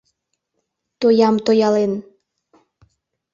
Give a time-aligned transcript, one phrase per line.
[0.99, 1.93] Тоям тоялен.